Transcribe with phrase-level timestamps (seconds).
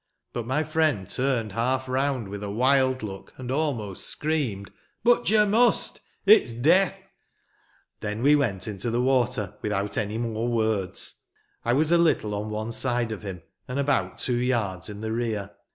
[0.33, 4.71] But my friend turned half round, with a wild look, and almost screamed:"
[5.03, 5.99] But you must!
[6.25, 7.11] It's death!"
[8.01, 11.21] Then we went into the water, with out any more words.
[11.63, 15.11] I was a little on one side of him, and about two yards in the
[15.11, 15.51] rear.